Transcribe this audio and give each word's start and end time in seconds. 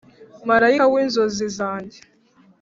Marayika 0.47 0.85
w' 0.91 0.95
inzozi 1.03 1.45
zanjye, 1.57 1.99